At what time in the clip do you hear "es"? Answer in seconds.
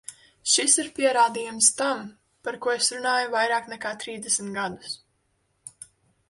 2.77-2.89